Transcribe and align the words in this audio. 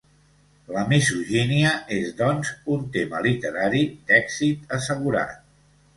La 0.75 0.85
misogínia 0.93 1.73
és, 1.99 2.09
doncs, 2.21 2.53
un 2.77 2.89
tema 2.97 3.23
literari 3.27 3.85
d'èxit 4.09 4.77
assegurat. 4.79 5.37